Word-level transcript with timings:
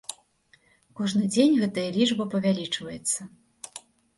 Кожны 0.99 1.23
дзень 1.35 1.59
гэтая 1.65 1.85
лічба 1.99 2.27
павялічваецца. 2.33 3.21